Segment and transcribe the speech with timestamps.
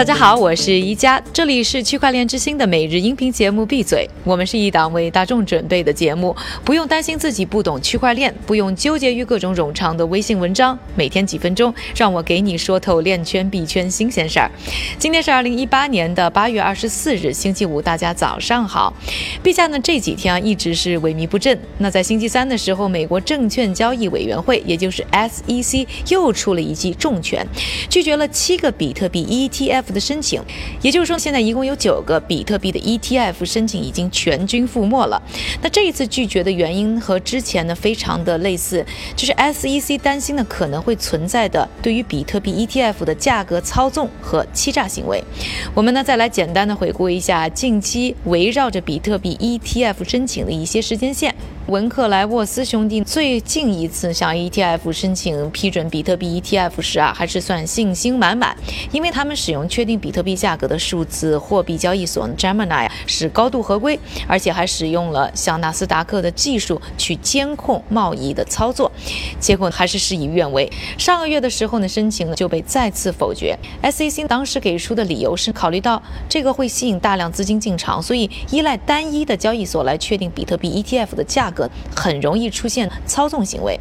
[0.00, 3.66] 大家好，我是宜家，这里是区块链之星的每日音频节目。
[3.66, 6.34] 闭嘴，我们是一档为大众准备的节目，
[6.64, 10.78] 不用担心自己不懂区块链，不用纠结于各种冗长的微信文章。
[10.96, 14.50] 每天几分钟，让我给你说透链圈币圈新鲜事儿。
[14.98, 18.94] 今天是二零一八年的八月二十四日，星期五，大家早上好。
[19.42, 21.60] 币价呢这几天啊一直是萎靡不振。
[21.76, 27.46] 那在星期三的时候，美国证券交易委员会，也就是 SEC 又出了一记重拳，
[27.90, 30.42] 拒绝了七个比特币 ETF 的申请。
[30.82, 35.20] 也就是说，现在一共有九个比特币的 ETF 申请已经全军覆没了。
[35.62, 38.84] 那这一次拒绝的原因和之前呢非常的类似，
[39.16, 45.22] 就是 SEC 担心呢可能会存在的对于比特币 ETF 的价格操纵和欺诈行为。
[45.74, 51.34] 我们呢再来简单的回顾一下近期围绕着比特币 ETF 申请的一些时间线。
[51.70, 58.56] 文克莱沃斯兄弟最近一次向 ETF 申请批准比特币 ETF 时啊，还是算信心满满，
[58.90, 68.90] 因为他们使用确定比特币价格的数字货币交易所 Gemini 是高度合规，而且还使用了像纳斯达克的技术去监控贸易的操作，
[69.38, 70.68] 结果还是事与愿违。
[70.98, 73.56] 上个月的时候呢，申请呢就被再次否决。
[73.84, 81.59] SEC 当时给出的理由是考虑到这个会吸引大量资金进场，所以依赖单一的交易所来确定比特币 ETF 的价格。
[81.94, 83.78] 很容易出现操纵行为。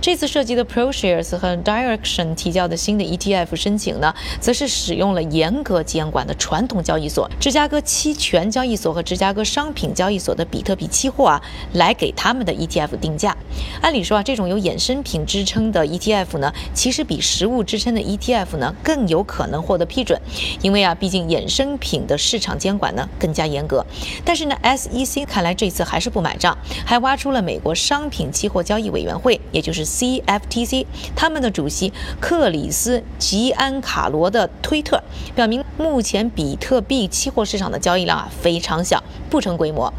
[0.00, 13.36] 这次涉及的 ProShares 和 Direction 提交的新的 ETF 申请呢，则是使用了严格监管的传统交易所——芝加哥期权交易所和芝加哥商品交易所的比特币期货啊，来给他们的 ETF 定价。
[13.82, 20.18] 按理说啊，这种有衍生品支撑的 ETF 呢，其实比实物支撑的 ETF 呢更有可能获得批准，
[20.62, 23.84] 因为啊，毕竟衍生品的市场监管呢更加严格。
[24.24, 29.87] 但是呢，SEC 看来这次还是不买账，还挖出了美国商品期货交易委员会，也就是。
[29.88, 30.84] CFTC
[31.16, 35.02] 他们的主席克里斯·吉安卡罗的推特
[35.34, 39.92] 表明，目前比特币期货市场的交易量啊非常小，不成规模。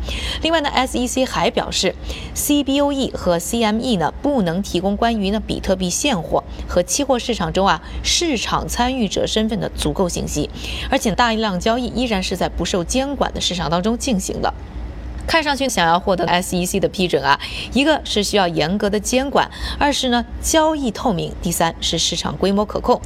[0.44, 1.96] 另外呢，SEC 还表示
[2.36, 10.50] ，CBOE 和 CME 呢不能提供关于呢比特币现货和期货市场中啊市场参与者身份的足够信息，
[10.90, 14.54] 而且大量交易依然是在不受监管的市场当中进行的。
[15.30, 17.40] 看上去想要获得 SEC 的批准啊，
[17.72, 19.48] 一个是需要严格的监管，
[19.78, 23.00] 二是呢交易透明，第三是市场规模可控。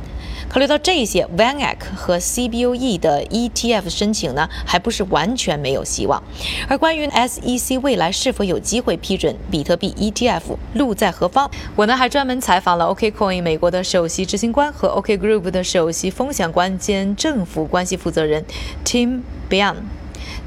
[0.48, 6.24] 考虑到这些，VanEck 和 CBOE 的 ETF 申请呢，还不是完全没有希望。
[6.70, 11.52] 而关于 SEC 未来是否有机会批准比特币 ETF，路在何方？
[11.76, 18.46] 我呢还专门采访了 OKCoin 美国的首席执行官和 OK Group 的首席风险官兼政府关系负责人
[18.86, 19.76] Tim Bian。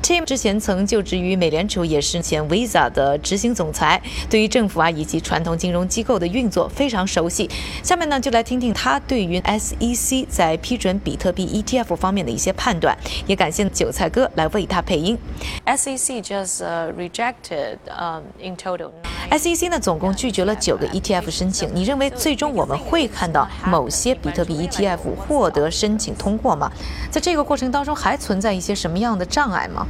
[0.02, 4.00] Tim 之前曾就职于美联储，也是前 Visa 的执行总裁，
[4.30, 7.50] 对于政府啊以及传统金融机构的运作非常熟悉。
[7.82, 12.96] 下面呢，就来听听他对于 SEC 在批准比特币 ETF 方面的一些判断。
[13.26, 15.18] 也感谢韭菜哥来为他配音。
[15.66, 16.62] SEC just
[16.96, 18.90] rejected um in total.
[19.30, 21.68] SEC 呢总共拒绝了九个 ETF 申请。
[21.74, 26.70] 你认为最终我们会看到某些比特币 ETF 获得申请通过吗？
[27.10, 29.86] 在这个过程当中还存在一些什么样的障碍吗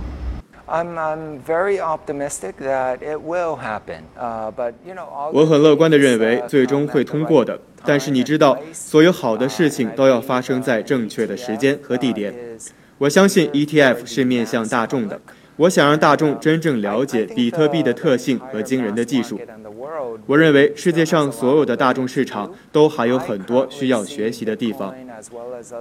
[0.68, 4.02] ？I'm I'm very optimistic that it will happen.
[4.18, 7.60] Uh, but you know, 我很乐观地认为最终会通过的。
[7.84, 12.34] 但是你知道，所有好的事情都要发生在正确的时间和地点。
[12.98, 15.20] 我相信 ETF 是面向大众的。
[15.56, 19.40] 我想让大众真正了解比特币的特性和惊人的技术。
[20.26, 24.94] 我认为世界上所有的大众市场都还有很多需要学习的地方。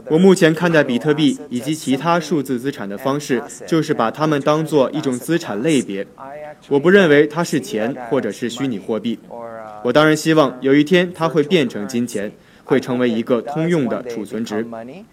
[0.09, 6.05] 我目前看待比特币以及其他数字资产的方式，就是把它们当做一种资产类别。
[6.69, 9.19] 我不认为它是钱或者是虚拟货币。
[9.83, 12.31] 我当然希望有一天它会变成金钱，
[12.63, 14.65] 会成为一个通用的储存值。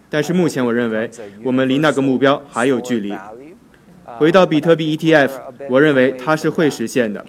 [0.09, 1.09] 但是目前我认为
[1.43, 3.13] 我们离那个目标还有距离。
[4.17, 5.29] 回到比特币 ETF，
[5.69, 7.23] 我认为它是会实现的。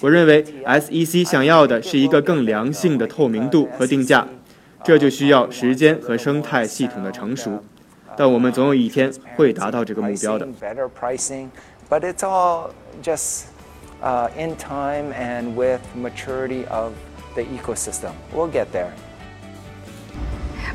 [0.00, 4.26] 我认为 SEC 想要的是一个更良性的透明度和定价，
[4.84, 7.62] 这就需要时间和生态系统的成熟。
[8.16, 10.46] 但我们总有一天会达到这个目标的。
[11.88, 12.70] But it's all
[13.02, 13.44] just
[14.36, 16.92] in time and with maturity of
[17.34, 18.10] the ecosystem.
[18.34, 18.90] We'll get there.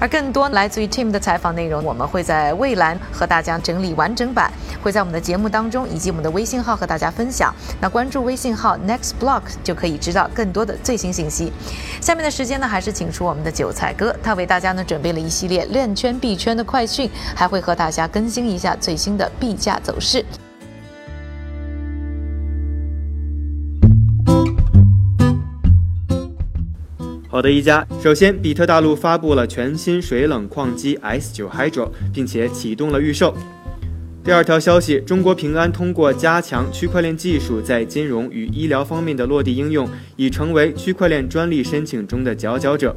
[0.03, 4.51] 而更多来自于 Tim 的采访内容，我们会在蔚蓝和大家整理完整版，
[4.81, 7.55] 会在我们的节目当中以及我们的微信号和大家分享。
[7.79, 11.53] 那关注微信号 Next Block 就可以知道更多的最新信息。
[12.01, 20.25] 下面的时间呢，还是请出我们的韭菜哥，他为大家呢准备了一系列链圈币圈的快讯，还会和大家更新一下最新的币价走势。
[27.33, 27.83] 好的，一家。
[27.99, 33.35] 首先，比特大陆发布了全新水冷矿机 S9 Hydro，并且启动了预售。
[34.23, 42.95] 第二条消息，中国平安通过加强区块链技术在金融与医疗方面的落地应用，已成为区块链专利申请中的佼佼者。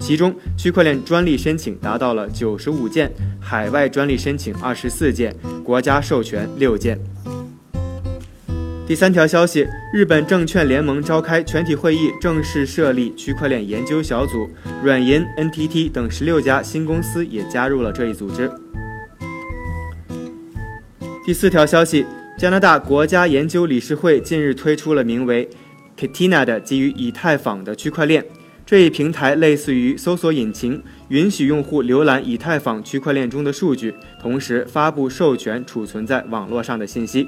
[0.00, 6.98] 其中，区块链专利申请达到了九十五件，海外专利申请二十四件，国家授权六件。
[8.86, 14.48] 第三条消息，日本证券联盟召开全体会议，正式设立区块链研究小组，
[14.80, 18.48] 软银、NTT 等十六家新公司也加入了这一组织。
[21.24, 22.06] 第四条消息，
[22.38, 25.50] 加拿大国家研究理事会近日推出了名为
[25.98, 28.24] Katina 的基于以太坊的区块链。
[28.64, 33.92] 这一平台类似于搜索引擎，允许用户浏览以太坊区块链中的数据，
[34.22, 37.26] 同时发布授权储存在网络上的信息。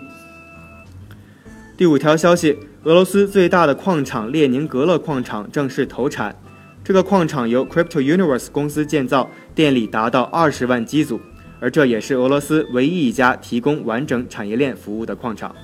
[1.79, 6.35] 第五条消息：俄罗斯最大的矿场列宁格勒矿场正式投产。
[6.83, 11.21] 这个矿场由 Crypto Universe 公司建造，电力达到二十万机组，
[11.61, 15.55] 而这也是俄罗斯唯一一家提供完整产业链服务的矿场。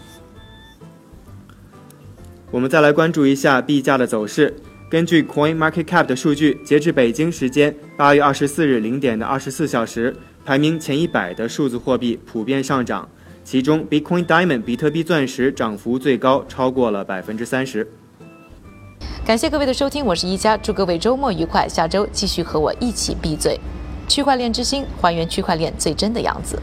[2.53, 4.55] 我们再来关注一下币价的走势。
[4.89, 10.15] 根据 Coin Market Cap 的数据，截至北京时间八月二十四日零点的二十四小时，
[10.45, 13.09] 排名前一百的数字货币普遍上涨。
[13.45, 17.87] 其中，Bitcoin Diamond 比特币钻石涨幅最高，超过了百分之三十。
[19.25, 23.61] 感谢各位的收听，我是一加，祝各位周末愉快，下周继续和我一起闭嘴。
[24.09, 26.59] 区块链之星，还原区块链最真的样子。